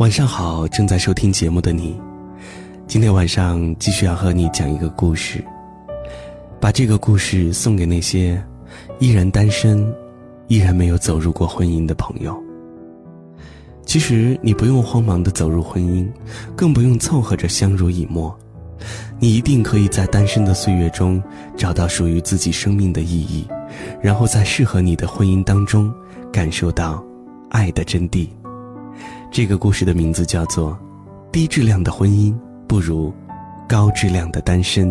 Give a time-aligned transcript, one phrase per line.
[0.00, 1.94] 晚上好，正在收听节目的你，
[2.86, 5.44] 今天晚上继续要和你讲一个故事，
[6.58, 8.42] 把这个故事送给那些
[8.98, 9.94] 依然单身、
[10.48, 12.34] 依然没有走入过婚姻的朋友。
[13.84, 16.08] 其实你不用慌忙的走入婚姻，
[16.56, 18.34] 更不用凑合着相濡以沫，
[19.18, 21.22] 你一定可以在单身的岁月中
[21.58, 23.46] 找到属于自己生命的意义，
[24.00, 25.92] 然后在适合你的婚姻当中
[26.32, 27.04] 感受到
[27.50, 28.26] 爱的真谛。
[29.32, 30.72] 这个故事的名字叫做
[31.30, 33.14] 《低质量的婚姻不如
[33.68, 34.88] 高质量的单身》，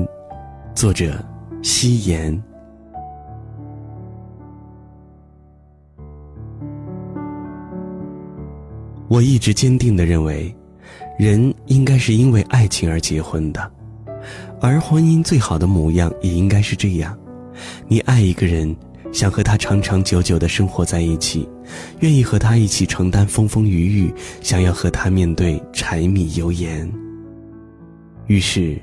[0.73, 1.21] 作者
[1.61, 2.41] 夕颜。
[9.09, 10.55] 我一直坚定的认为，
[11.17, 13.69] 人应该是因为爱情而结婚的，
[14.61, 17.17] 而婚姻最好的模样也应该是这样：
[17.89, 18.73] 你爱一个人。
[19.11, 21.47] 想和他长长久久的生活在一起，
[21.99, 26.89] 愿意和他一起承担风风雨雨，想要和他面对柴米油盐。
[28.27, 28.79] 于是，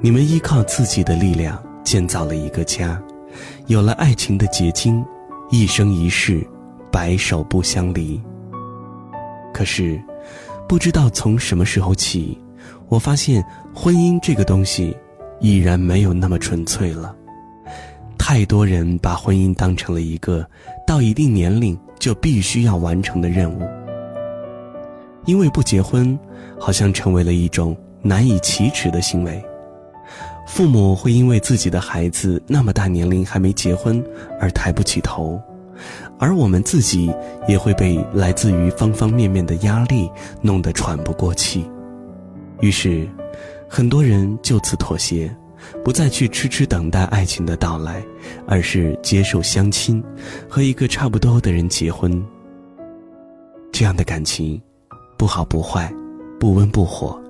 [0.00, 3.02] 你们依靠自己的力量建造了一个家，
[3.66, 5.02] 有了爱情的结晶，
[5.50, 6.46] 一生一世，
[6.92, 8.20] 白首不相离。
[9.54, 9.98] 可是，
[10.68, 12.38] 不知道从什么时候起，
[12.88, 13.42] 我发现
[13.74, 14.94] 婚姻这个东西，
[15.40, 17.15] 已然没有那么纯粹了。
[18.28, 20.44] 太多人把婚姻当成了一个
[20.84, 23.62] 到一定年龄就必须要完成的任务，
[25.26, 26.18] 因为不结婚，
[26.58, 29.40] 好像成为了一种难以启齿的行为。
[30.44, 34.04] 父母会因为自己的孩子那么大年龄还没结婚
[34.40, 35.40] 而抬不起头，
[36.18, 37.14] 而我们自己
[37.46, 40.10] 也会被来自于方方面面的压力
[40.42, 41.64] 弄得喘不过气。
[42.58, 43.08] 于是，
[43.68, 45.32] 很多人就此妥协。
[45.84, 48.04] 不再去痴痴等待爱情的到来，
[48.46, 50.02] 而是接受相亲，
[50.48, 52.24] 和一个差不多的人结婚。
[53.72, 54.60] 这样的感情，
[55.18, 55.92] 不好不坏，
[56.40, 57.20] 不温不火，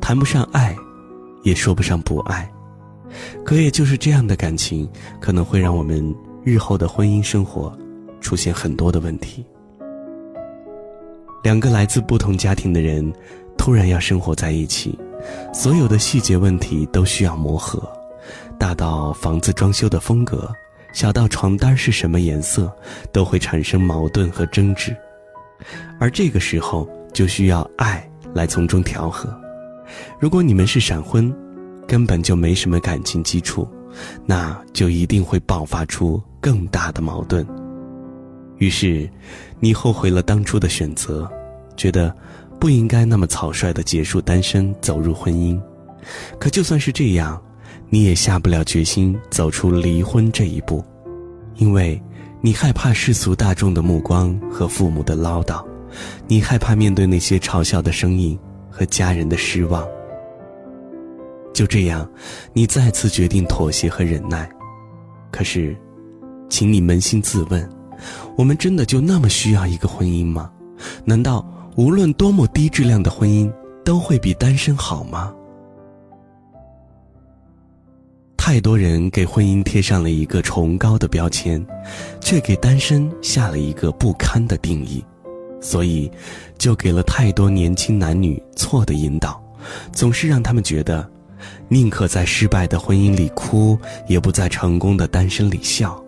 [0.00, 0.76] 谈不上爱，
[1.42, 2.48] 也说不上不爱。
[3.44, 4.88] 可也就是这样的感情，
[5.20, 6.14] 可能会让我们
[6.44, 7.76] 日后的婚姻生活
[8.20, 9.44] 出现很多的问题。
[11.42, 13.10] 两个来自不同家庭的人，
[13.56, 14.98] 突然要生活在一起。
[15.52, 17.82] 所有的细节问题都需要磨合，
[18.58, 20.50] 大到房子装修的风格，
[20.92, 22.70] 小到床单是什么颜色，
[23.12, 24.94] 都会产生矛盾和争执。
[25.98, 29.34] 而这个时候就需要爱来从中调和。
[30.20, 31.34] 如果你们是闪婚，
[31.86, 33.66] 根本就没什么感情基础，
[34.26, 37.46] 那就一定会爆发出更大的矛盾。
[38.58, 39.08] 于是，
[39.60, 41.30] 你后悔了当初的选择，
[41.76, 42.14] 觉得。
[42.58, 45.60] 不应该那么草率的结束单身，走入婚姻。
[46.38, 47.40] 可就算是这样，
[47.90, 50.84] 你也下不了决心走出离婚这一步，
[51.56, 52.00] 因为
[52.40, 55.64] 你害怕世俗大众的目光和父母的唠叨，
[56.26, 58.38] 你害怕面对那些嘲笑的声音
[58.70, 59.86] 和家人的失望。
[61.52, 62.08] 就这样，
[62.52, 64.48] 你再次决定妥协和忍耐。
[65.30, 65.76] 可是，
[66.48, 67.68] 请你扪心自问：
[68.36, 70.50] 我们真的就那么需要一个婚姻吗？
[71.04, 71.44] 难道？
[71.76, 73.52] 无论多么低质量的婚姻，
[73.84, 75.30] 都会比单身好吗？
[78.34, 81.62] 太多人给婚姻贴上了一个崇高的标签，
[82.18, 85.04] 却给单身下了一个不堪的定义，
[85.60, 86.10] 所以
[86.56, 89.38] 就给了太多年轻男女错的引导，
[89.92, 91.06] 总是让他们觉得，
[91.68, 96.02] 宁可在失败的婚姻里哭，也不在成功的单身里笑。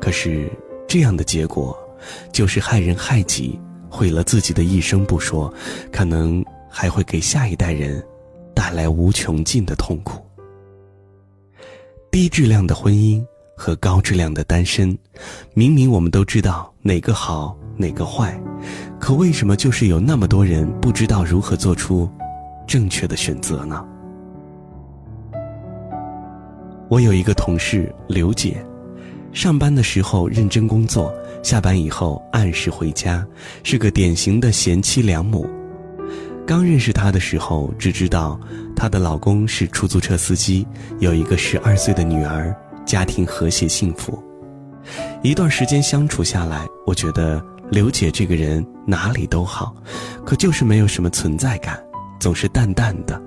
[0.00, 0.48] 可是
[0.86, 1.76] 这样的结果，
[2.30, 3.58] 就是害人害己。
[3.96, 5.50] 毁了自己的一生不说，
[5.90, 8.04] 可能还会给下一代人
[8.54, 10.22] 带来无穷尽的痛苦。
[12.10, 13.24] 低质量的婚姻
[13.56, 14.96] 和高质量的单身，
[15.54, 18.38] 明明我们都知道哪个好哪个坏，
[19.00, 22.06] 可为什么就是有那么多人不知道如何做出
[22.66, 23.82] 正确的选择呢？
[26.90, 28.62] 我有一个同事刘姐。
[29.36, 33.22] 上班的时候认真工作，下班以后按时回家，
[33.62, 35.46] 是个典型的贤妻良母。
[36.46, 38.40] 刚认识她的时候，只知道
[38.74, 40.66] 她的老公是出租车司机，
[41.00, 42.56] 有一个十二岁的女儿，
[42.86, 44.18] 家庭和谐幸福。
[45.22, 49.76] 一段时间相处下来，我觉得刘姐这个人哪里都好，
[50.24, 51.78] 可就是没有什么存在感，
[52.18, 53.20] 总是淡淡的。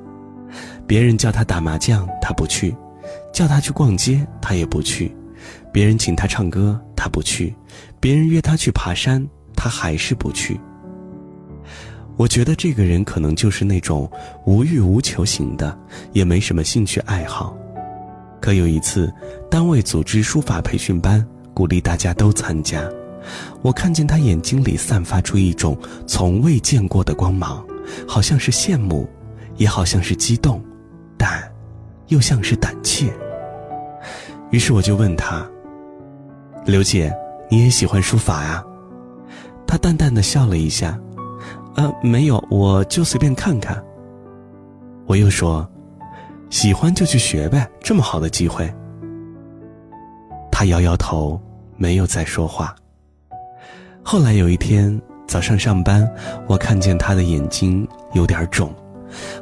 [0.88, 2.76] 别人叫她打麻将，她不去；
[3.32, 5.16] 叫她去逛街，她也不去。
[5.72, 7.54] 别人请他唱歌，他不去；
[8.00, 9.26] 别人约他去爬山，
[9.56, 10.60] 他还是不去。
[12.18, 14.10] 我觉得这个人可能就是那种
[14.46, 15.78] 无欲无求型的，
[16.12, 17.58] 也没什么兴趣爱好。
[18.42, 19.14] 可有一次，
[19.50, 22.84] 单位组织书法培训班，鼓励大家都参加。
[23.62, 25.78] 我看见他眼睛里散发出一种
[26.08, 27.66] 从未见过的光芒，
[28.08, 29.08] 好像是羡慕，
[29.58, 30.64] 也好像是激动，
[31.18, 31.44] 但
[32.08, 33.14] 又像是胆怯。
[34.52, 35.46] 于是我就问他
[36.70, 37.12] ：“刘姐，
[37.50, 38.64] 你也喜欢书法呀？”
[39.66, 41.00] 他淡淡的笑了一下
[41.76, 43.84] ：“呃，没有，我就随便看看。”
[45.08, 45.68] 我又说
[46.52, 48.72] ：“喜欢就去学呗，这么好的机会。”
[50.52, 51.42] 他摇摇头，
[51.76, 52.76] 没有再说话。
[54.04, 56.08] 后来有一天早上上班，
[56.48, 58.72] 我看见他的眼睛有点肿，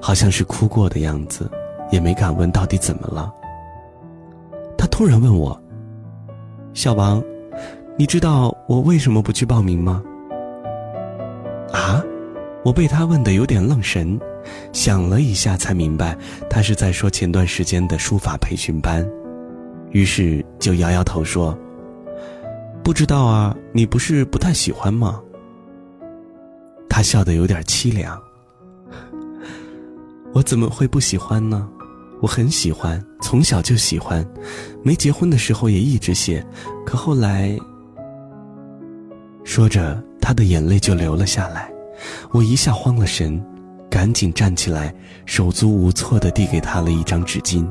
[0.02, 1.52] 好像是哭过的样子，
[1.92, 3.34] 也没敢问到底怎么了。
[4.78, 5.60] 他突然问我
[6.78, 7.24] ：“小王，
[7.98, 10.04] 你知道我为什么不去报名吗？”
[11.74, 12.04] 啊！
[12.64, 14.20] 我被他问的有点愣神，
[14.74, 16.16] 想了一下才明白，
[16.48, 19.04] 他是在说前段时间的书法培训班。
[19.90, 21.58] 于是就摇摇头说
[22.86, 25.20] ：“不知道啊，你不是不太喜欢吗？”
[26.88, 28.22] 他笑得有点凄凉。
[30.32, 31.68] 我怎么会不喜欢呢？
[32.22, 34.26] 我很喜欢，从小就喜欢，
[34.84, 36.46] 没结婚的时候也一直写。
[36.86, 37.56] 可后来，
[39.44, 41.72] 说着，他的眼泪就流了下来。
[42.32, 43.44] 我一下慌了神，
[43.90, 44.94] 赶紧站起来，
[45.26, 47.68] 手足无措地递给他了一张纸巾。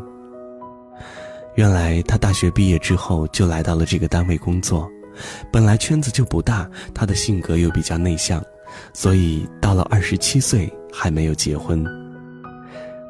[1.56, 4.88] 原来他大学毕业之后就来到了这个单位工作，
[5.50, 8.42] 本来圈子就不大，他的性格又比较内向，
[8.92, 11.84] 所以到了二十七岁还没有结婚。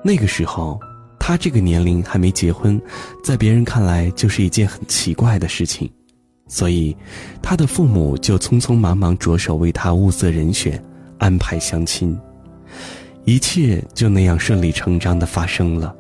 [0.05, 0.79] 那个时候，
[1.29, 2.81] 他这个年龄还没结婚，
[3.21, 5.91] 在别人看来就是一件很奇怪的事情，
[6.47, 6.97] 所以
[7.43, 10.81] 他的父母就匆匆忙忙着手为他物色人选，
[11.19, 12.17] 安排相亲，
[13.25, 15.93] 一切就那样顺理成章的发生了。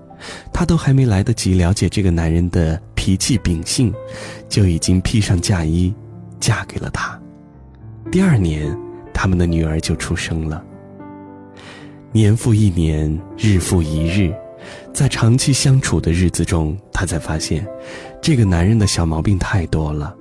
[0.52, 3.92] 她都还没来得及了解这个男人的脾气秉性，
[4.48, 5.92] 就已经披上嫁衣，
[6.38, 7.20] 嫁给了他。
[8.12, 8.78] 第二年，
[9.12, 10.64] 他们的女儿就出生了。
[12.12, 14.32] 年复一年，日复一日，
[14.96, 17.66] 在长期相处的日子中，她才发现，
[18.22, 20.16] 这个男人的小毛病太多了。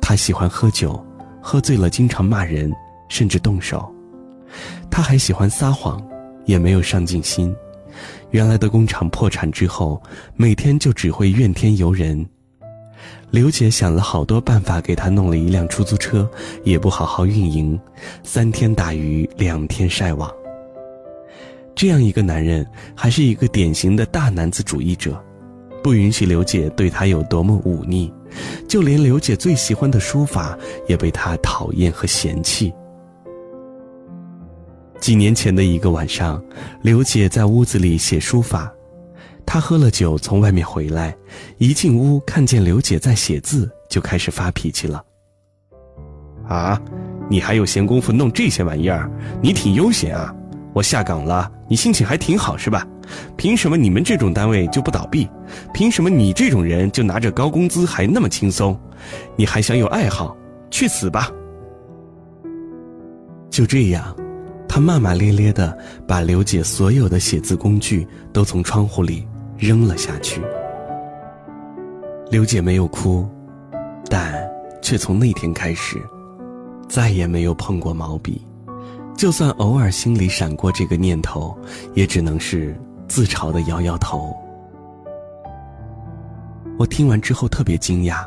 [0.00, 1.00] 他喜欢喝酒，
[1.40, 2.72] 喝醉了经常骂人，
[3.08, 3.88] 甚至动手。
[4.90, 6.04] 他还喜欢撒谎，
[6.46, 7.54] 也没有上进心。
[8.32, 10.02] 原来的工厂破产之后，
[10.34, 12.26] 每天就只会怨天尤人。
[13.30, 16.28] 刘姐想了好多办法，给他弄了一辆出租车，
[16.64, 17.78] 也不好好运营，
[18.24, 20.28] 三天打鱼两天晒网。
[21.74, 25.22] 这样一个男人，还是一个典型的大男子主义者，
[25.82, 28.12] 不允许刘姐对他有多么忤逆，
[28.68, 32.72] 就连刘姐最喜欢的书法，也被他讨厌和嫌弃。
[35.00, 36.40] 几年前的一个晚上，
[36.82, 38.72] 刘姐在屋子里写书法。
[39.44, 41.14] 她喝了酒从外面回来，
[41.58, 45.02] 一进屋看见刘姐在写字，就开始发脾气了。
[46.46, 46.80] 啊，
[47.28, 49.10] 你还有闲工夫弄这些玩意儿？
[49.42, 50.32] 你挺悠闲啊！
[50.72, 52.86] 我下岗了，你心情还挺好是吧？
[53.36, 55.28] 凭什么你们这种单位就不倒闭？
[55.74, 58.78] 凭什么你这种人就拿着高工资还那么轻松？
[59.36, 60.36] 你还想有爱好？
[60.70, 61.30] 去死吧！
[63.50, 64.16] 就这样。
[64.66, 65.76] 他骂骂咧咧的
[66.06, 69.28] 把刘姐所有的写字工具都从窗户里
[69.58, 70.40] 扔了下去。
[72.30, 73.28] 刘姐没有哭，
[74.08, 74.32] 但
[74.80, 76.00] 却从那天开始，
[76.88, 78.40] 再也没有碰过毛笔。
[79.16, 81.56] 就算偶尔心里闪过这个念头，
[81.94, 82.76] 也只能是
[83.06, 84.36] 自嘲的摇摇头。
[86.78, 88.26] 我听完之后特别惊讶，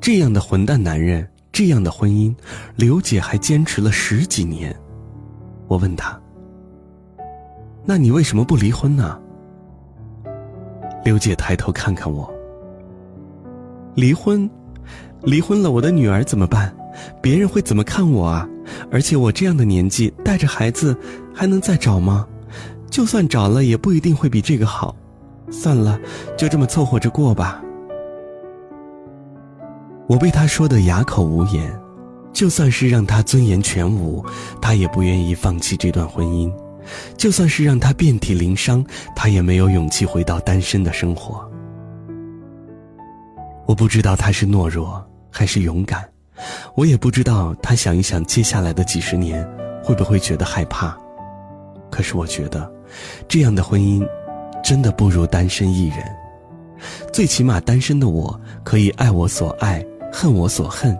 [0.00, 2.34] 这样的混蛋男人，这样的婚姻，
[2.74, 4.74] 刘姐还坚持了十几年。
[5.68, 6.18] 我问她
[7.84, 9.20] ：“那你为什么不离婚呢？”
[11.04, 12.28] 刘姐抬头看看我。
[13.94, 14.50] 离婚，
[15.26, 16.72] 离婚了，我的女儿怎么办？
[17.20, 18.48] 别人会怎么看我啊？
[18.92, 20.96] 而且我这样的年纪，带着孩子，
[21.34, 22.24] 还能再找吗？
[22.88, 24.94] 就算找了，也不一定会比这个好。
[25.50, 25.98] 算了，
[26.38, 27.60] 就这么凑合着过吧。
[30.06, 31.76] 我被他说的哑口无言。
[32.32, 34.22] 就算是让他尊严全无，
[34.60, 36.52] 他也不愿意放弃这段婚姻；
[37.16, 38.84] 就算是让他遍体鳞伤，
[39.16, 41.50] 他也没有勇气回到单身的生活。
[43.64, 45.02] 我不知道他是懦弱
[45.36, 46.02] 还是勇敢，
[46.74, 49.46] 我也不知道他想一想接下来的几十年
[49.84, 50.96] 会不会觉得害怕。
[51.90, 52.72] 可是我觉得，
[53.28, 54.02] 这样的婚姻，
[54.64, 55.98] 真的不如单身一人。
[57.12, 60.98] 最起码单身的我可以爱我所爱，恨我所恨。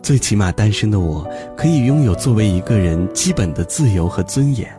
[0.00, 4.70] 最起码，单身的我可以拥有作为一个人基本的自由和尊严。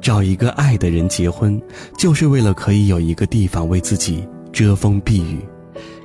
[0.00, 1.62] 找一个爱的人结婚，
[1.96, 5.46] 就是为了可以有一个地方为自己遮风避雨，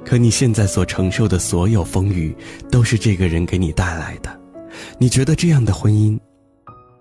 [0.06, 2.36] 可你现在所承受的所有风雨，
[2.72, 4.40] 都是这个人给你带来的。
[4.98, 6.20] 你觉得这样的婚姻，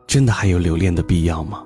[0.07, 1.63] 真的还有留恋的必要吗？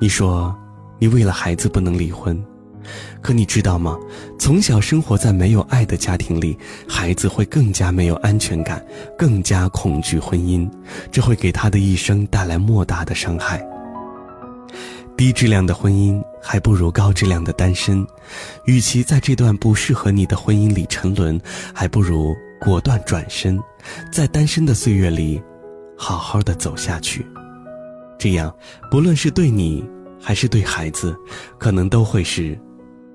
[0.00, 0.54] 你说，
[0.98, 2.40] 你为了孩子不能离婚，
[3.20, 3.98] 可你知道吗？
[4.38, 6.56] 从小生活在没有爱的家庭里，
[6.88, 8.84] 孩子会更加没有安全感，
[9.16, 10.70] 更加恐惧婚姻，
[11.10, 13.64] 这会给他的一生带来莫大的伤害。
[15.16, 18.06] 低质量的婚姻还不如高质量的单身，
[18.64, 21.40] 与其在这段不适合你的婚姻里沉沦，
[21.74, 23.58] 还不如果断转身，
[24.12, 25.42] 在单身的岁月里，
[25.96, 27.26] 好好的走下去。
[28.18, 28.54] 这样，
[28.90, 29.84] 不论是对你
[30.20, 31.16] 还是对孩子，
[31.58, 32.58] 可能都会是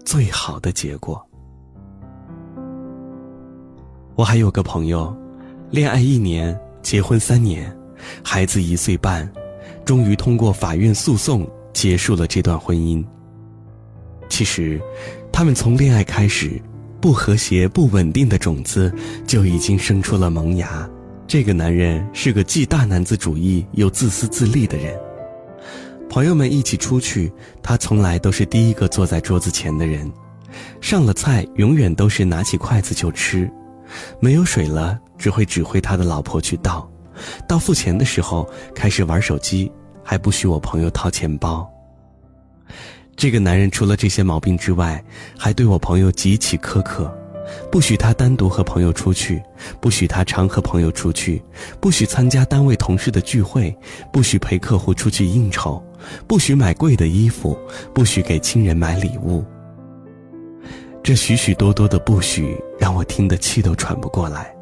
[0.06, 1.22] 最好的结果。
[4.16, 5.16] 我还有个朋友，
[5.72, 7.76] 恋爱一年，结婚三年，
[8.24, 9.30] 孩子一岁半，
[9.84, 11.48] 终于通过法院诉讼。
[11.74, 13.04] 结束了这段婚姻。
[14.34, 14.82] 其实，
[15.32, 16.60] 他们从恋爱开始，
[17.00, 18.92] 不和谐、不稳定的种子
[19.28, 20.90] 就已经生出了萌芽。
[21.28, 25.00] 这个男人是个既大男子主义又自私自利的人。
[26.10, 30.12] 朋友们一起出去，他从来都是第一个坐在桌子前的人。
[30.82, 33.48] 上了菜，永远都是拿起筷子就吃；
[34.20, 36.92] 没有水了，只会指挥他的老婆去倒。
[37.48, 39.72] 到付钱的时候，开始玩手机。
[40.04, 41.70] 还不许我朋友掏钱包。
[43.16, 45.04] 这个男人除了这些毛病之外，
[45.38, 47.12] 还对我朋友极其苛刻，
[47.72, 49.42] 不许他单独和朋友出去，
[49.80, 51.42] 不许他常和朋友出去，
[51.80, 53.76] 不许参加单位同事的聚会，
[54.12, 55.82] 不许陪客户出去应酬，
[56.28, 57.58] 不许买贵的衣服，
[57.94, 59.44] 不许给亲人买礼物。
[61.02, 64.54] 这许许多多的不许，让我听得气都喘不过来。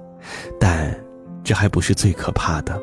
[0.60, 0.96] 但，
[1.43, 2.79] 这还不是最可怕的。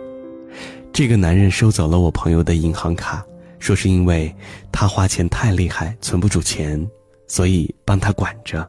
[0.93, 3.25] 这个男人收走了我朋友的银行卡，
[3.59, 4.35] 说是因为
[4.73, 6.85] 他花钱太厉害，存不住钱，
[7.27, 8.69] 所以帮他管着，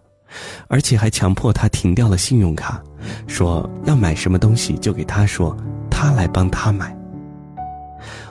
[0.67, 2.81] 而且还强迫他停掉了信用卡，
[3.27, 5.55] 说要买什么东西就给他说，
[5.89, 6.95] 他来帮他买。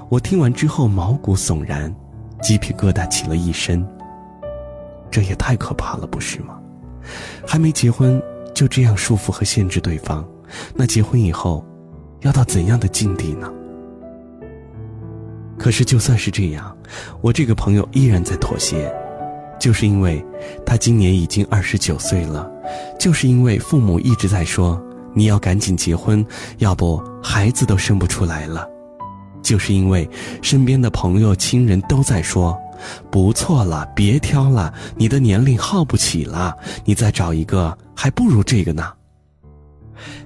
[0.08, 1.94] 我听完之后毛骨悚然，
[2.42, 3.86] 鸡皮疙瘩起了一身。
[5.10, 6.58] 这也太可怕了，不是吗？
[7.46, 8.22] 还没结婚
[8.54, 10.26] 就这样束缚和限制对方，
[10.74, 11.64] 那结婚以后，
[12.20, 13.50] 要到怎样的境地呢？
[15.58, 16.74] 可是，就算是这样，
[17.20, 18.90] 我这个朋友依然在妥协，
[19.58, 20.24] 就是因为，
[20.64, 22.48] 他今年已经二十九岁了，
[22.98, 24.80] 就是因为父母一直在说
[25.12, 26.24] 你要赶紧结婚，
[26.58, 28.66] 要不孩子都生不出来了，
[29.42, 30.08] 就是因为
[30.40, 32.56] 身边的朋友亲人都在说，
[33.10, 38.92] 不错了，别挑了，你的年龄耗不起了，你再找一个还不如这个呢。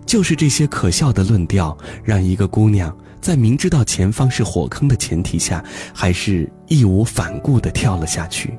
[0.04, 2.94] 就是这些可笑的论调，让一个姑娘。
[3.22, 5.64] 在明知道前方是火坑的前提下，
[5.94, 8.58] 还是义无反顾地跳了下去。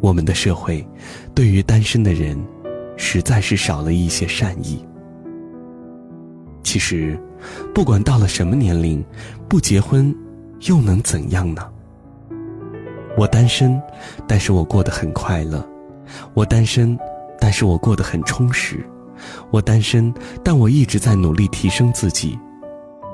[0.00, 0.84] 我们的社会，
[1.34, 2.42] 对于单身的人，
[2.96, 4.82] 实在是少了一些善意。
[6.62, 7.20] 其实，
[7.74, 9.04] 不管到了什么年龄，
[9.48, 10.12] 不结婚，
[10.62, 11.62] 又能怎样呢？
[13.18, 13.80] 我单身，
[14.26, 15.60] 但是我过得很快乐；
[16.32, 16.98] 我单身，
[17.38, 18.78] 但是我过得很充实；
[19.50, 22.38] 我单身，但我一直在努力提升自己。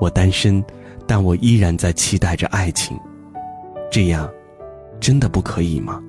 [0.00, 0.64] 我单身，
[1.06, 2.98] 但我依然在期待着爱情，
[3.90, 4.28] 这样，
[4.98, 6.02] 真的不可以吗？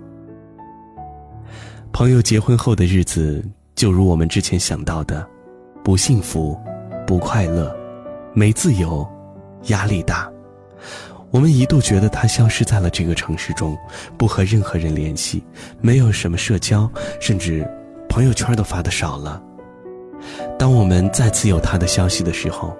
[1.91, 3.43] 朋友结婚后的日子，
[3.75, 5.27] 就如我们之前想到的，
[5.83, 6.57] 不幸福，
[7.05, 7.75] 不快乐，
[8.33, 9.05] 没自由，
[9.67, 10.31] 压力大。
[11.29, 13.77] 我们一度觉得他消失在了这个城市中，
[14.17, 15.43] 不和任何人联系，
[15.81, 17.69] 没有什么社交，甚至
[18.07, 19.41] 朋友圈都发的少了。
[20.57, 22.75] 当我们再次有他的消息的时候，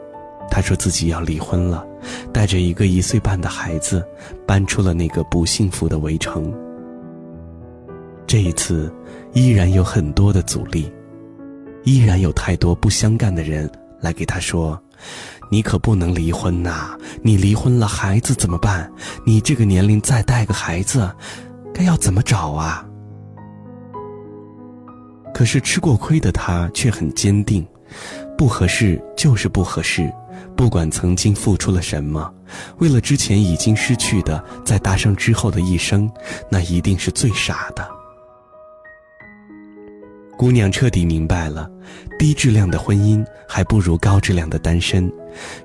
[0.52, 1.84] 他说自己要离婚了，
[2.34, 4.06] 带着一个一岁半的孩子，
[4.46, 6.54] 搬出了那个不幸福的围城。
[8.28, 8.94] 这一次，
[9.34, 10.92] 依然有很多的阻力，
[11.84, 13.70] 依然有太多不相干的人
[14.02, 14.80] 来给他说
[15.50, 16.98] ：“你可不能离婚呐！
[17.24, 18.92] 你离婚了，孩子怎么办？
[19.26, 21.10] 你这个年龄再带个孩子，
[21.74, 22.86] 该要怎么找啊？”
[25.34, 27.66] 可是吃过亏的他却很坚定，
[28.38, 30.12] 不合适就是不合适。
[30.56, 32.32] 不管曾经付出了什么，
[32.78, 36.10] 为了之前已经失去的，再搭上之后的一生，
[36.50, 37.88] 那一定是最傻的。
[40.38, 41.70] 姑娘彻底明白了，
[42.18, 45.12] 低质量的婚姻还不如高质量的单身。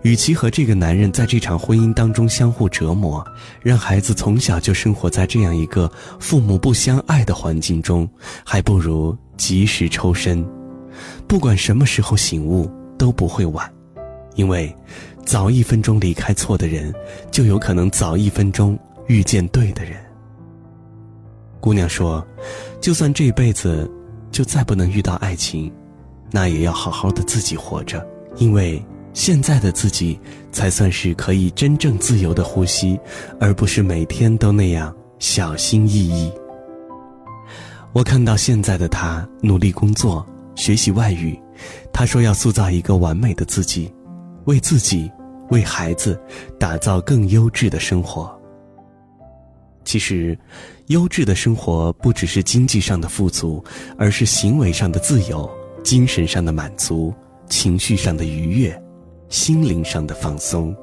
[0.02, 3.25] 与其和这个男人在这场婚姻当中相互折磨，
[3.62, 5.90] 让孩子从小就生活在这样一个
[6.21, 8.06] 父母不相爱的环境中，
[8.45, 10.47] 还不如及时抽身。
[11.26, 13.75] 不管什么时候醒悟，都不会晚。
[14.36, 14.74] 因为，
[15.24, 16.94] 早一分钟离开错的人，
[17.30, 18.78] 就有可能早一分钟
[19.08, 19.96] 遇见对的人。
[21.58, 22.24] 姑娘说
[22.80, 23.90] ：“就算这辈子
[24.30, 25.72] 就再不能遇到爱情，
[26.30, 28.80] 那也要好好的自己活着，因为
[29.14, 30.18] 现在的自己
[30.52, 33.00] 才算是可以真正自由的呼吸，
[33.40, 36.30] 而不是每天都那样小心翼翼。”
[37.92, 40.24] 我看到现在的他努力工作，
[40.54, 41.36] 学习外语。
[41.90, 43.90] 他说要塑造一个完美的自己，
[44.46, 45.08] 为自己、
[45.50, 46.20] 为孩子
[46.58, 48.34] 打造更优质的生活。
[49.84, 50.36] 其实，
[50.86, 53.62] 优质的生活不只是经济上的富足，
[53.96, 55.48] 而是行为上的自由、
[55.84, 57.14] 精神上的满足、
[57.48, 58.82] 情绪上的愉悦、
[59.28, 60.74] 心灵上的放松。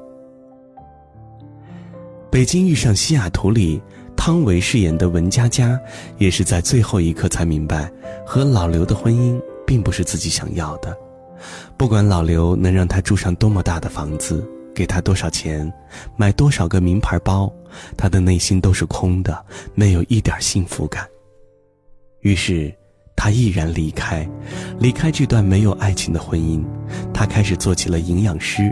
[2.31, 3.81] 北京遇上西雅图里，
[4.15, 5.77] 汤唯饰演的文佳佳，
[6.17, 7.91] 也是在最后一刻才明白，
[8.25, 9.37] 和老刘的婚姻。
[9.65, 10.95] 并不是自己想要的，
[11.77, 15.71] 不管老刘能让他住上多么大的房子，给他多少钱，
[16.15, 17.51] 买多少个名牌包，
[17.97, 21.07] 他的内心都是空的，没有一点幸福感。
[22.21, 22.73] 于是，
[23.15, 24.27] 他毅然离开，
[24.79, 26.63] 离开这段没有爱情的婚姻，
[27.13, 28.71] 他开始做起了营养师，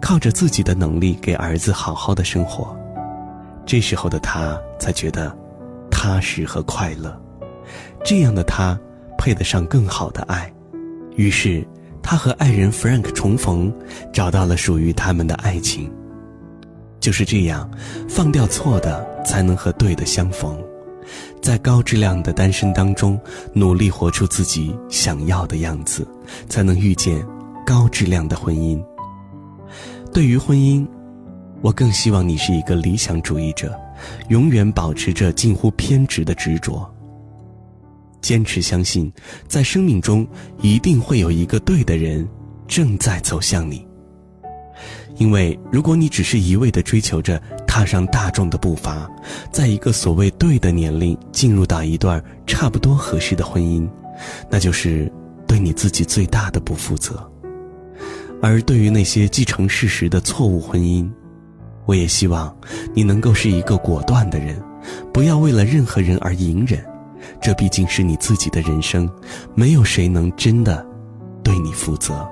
[0.00, 2.76] 靠着自己的能力给儿子好好的生活。
[3.64, 5.34] 这时候的他才觉得
[5.90, 7.18] 踏实和快乐，
[8.04, 8.78] 这样的他。
[9.18, 10.52] 配得上更好的爱，
[11.14, 11.64] 于是
[12.02, 13.72] 他和爱人 Frank 重逢，
[14.12, 15.90] 找到了属于他们的爱情。
[17.00, 17.70] 就是这样，
[18.08, 20.56] 放掉错的，才能和对的相逢。
[21.40, 23.18] 在高质量的单身当中，
[23.52, 26.06] 努力活出自己想要的样子，
[26.48, 27.24] 才能遇见
[27.66, 28.80] 高质量的婚姻。
[30.12, 30.86] 对于婚姻，
[31.60, 33.76] 我更希望你是一个理想主义者，
[34.28, 36.88] 永远保持着近乎偏执的执着。
[38.22, 39.12] 坚持相信，
[39.46, 40.26] 在生命中
[40.62, 42.26] 一定会有一个对的人
[42.66, 43.86] 正在走向你。
[45.18, 49.06] 因为如果你只是一味的追求着踏上大众的步伐，
[49.52, 53.86] 在一个所谓对的年龄进入到一段差不多合适的婚姻，
[54.48, 55.12] 那就是
[55.46, 57.30] 对你自己最大的不负责。
[58.40, 61.08] 而对于那些既成事实的错误婚姻，
[61.84, 62.56] 我也希望
[62.94, 64.60] 你能够是一个果断的人，
[65.12, 66.82] 不要为了任何人而隐忍。
[67.40, 69.08] 这毕竟是你自己的人生，
[69.54, 70.84] 没有谁能真的
[71.42, 72.28] 对你负责。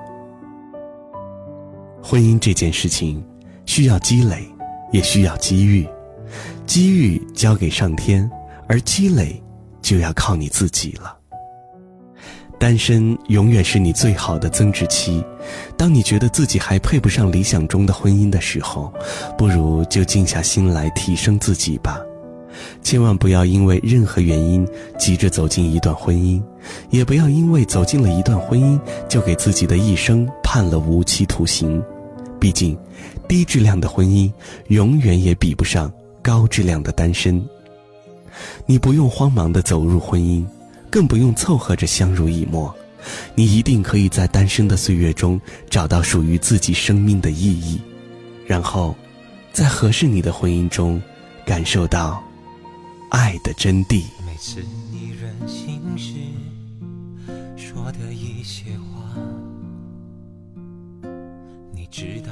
[2.03, 3.23] 婚姻这件事情，
[3.65, 4.47] 需要积累，
[4.91, 5.87] 也需要机遇。
[6.65, 8.29] 机遇交给上天，
[8.67, 9.41] 而积累
[9.81, 11.17] 就要靠你自己了。
[12.57, 15.23] 单身永远是你最好的增值期。
[15.75, 18.93] 当你觉得自己还配不上理想中的婚姻的时候，
[19.37, 21.99] 不如就静下心来提升自己吧。
[22.83, 26.41] 千万不要因为任何原因急着走进一段婚姻，
[26.89, 31.81] 也不要因为走进了一段婚姻就给自己的一生判了无期徒刑。
[32.39, 32.77] 毕竟，
[33.27, 34.31] 低质量的婚姻
[34.69, 37.43] 永远也比不上高质量的单身。
[38.65, 40.43] 你不用慌忙的走入婚姻，
[40.89, 42.73] 更不用凑合着相濡以沫。
[43.35, 47.81] 你一定可以在单身的岁月中找到属于自己生命的意义，
[48.45, 48.95] 然后，
[49.51, 51.01] 在合适你的婚姻中，
[51.45, 52.23] 感受到。
[53.11, 54.05] 爱的真谛。
[54.25, 56.15] 每次你任性时
[57.57, 59.15] 说的一些话，
[61.73, 62.31] 你知道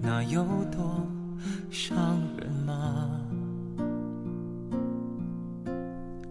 [0.00, 1.06] 那有多
[1.70, 3.10] 伤人吗？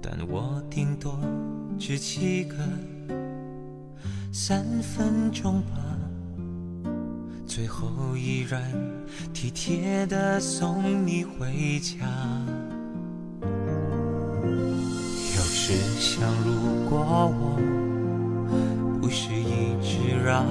[0.01, 1.17] 但我顶多
[1.77, 2.55] 只记个
[4.31, 5.77] 三分钟吧，
[7.45, 8.59] 最后依然
[9.33, 12.07] 体贴的送你回家。
[15.65, 17.57] 只想，如果我
[18.99, 20.45] 不是一直让，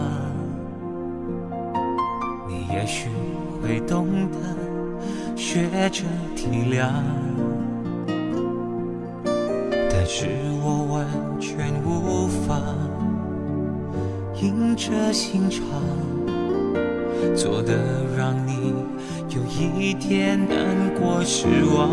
[2.49, 3.11] 你也许
[3.63, 4.39] 会懂得
[5.37, 6.03] 学着
[6.35, 6.89] 体谅。
[9.91, 10.29] 但是
[10.65, 11.07] 我完
[11.39, 12.59] 全无法
[14.41, 15.63] 硬着心肠，
[17.37, 17.75] 做的
[18.17, 18.73] 让你
[19.29, 19.43] 有
[19.79, 20.59] 一点难
[20.99, 21.93] 过失望。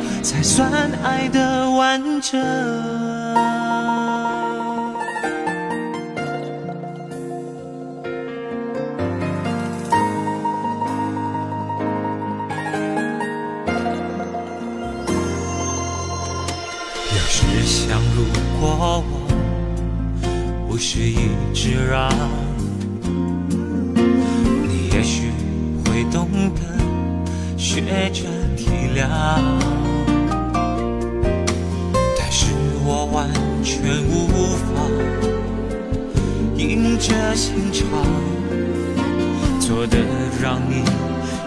[0.23, 0.71] 才算
[1.03, 2.39] 爱的完整。
[17.09, 18.23] 要是想如
[18.59, 19.03] 果我
[20.67, 22.09] 不是一直让，
[23.03, 25.31] 你也许
[25.85, 26.61] 会懂得
[27.57, 27.81] 学
[28.11, 28.23] 着
[28.55, 29.90] 体谅。
[33.81, 34.85] 全无法
[36.55, 37.83] 硬着心肠，
[39.59, 39.97] 做的
[40.39, 40.83] 让你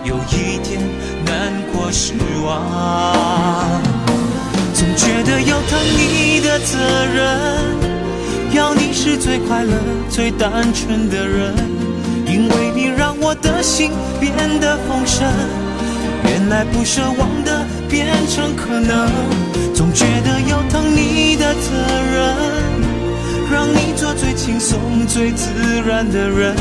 [0.03, 0.83] 有一点
[1.25, 2.12] 难过失
[2.44, 3.81] 望。
[4.75, 6.77] 总觉得有疼你的责
[7.14, 7.38] 任。
[8.53, 9.73] 要你是最快乐、
[10.11, 11.55] 最单纯的人，
[12.27, 15.63] 因为你让我的心变得丰盛。
[16.46, 19.09] 原来不奢望的变成可能，
[19.74, 21.70] 总觉得有疼你的责
[22.12, 22.37] 任，
[23.50, 25.48] 让你做最轻松、最自
[25.87, 26.54] 然的人。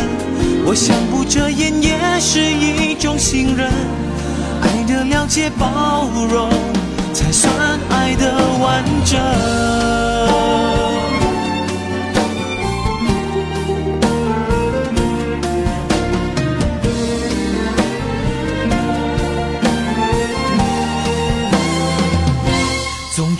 [0.65, 3.69] 我想不遮掩也是一种信任，
[4.61, 6.49] 爱的了解、包容，
[7.13, 7.53] 才算
[7.89, 9.19] 爱的完整。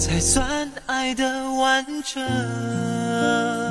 [0.00, 3.69] 才算爱的完整。